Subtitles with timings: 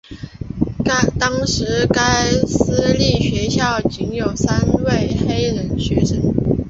[1.19, 2.01] 当时该
[2.47, 6.19] 私立学校仅有三位黑人学生。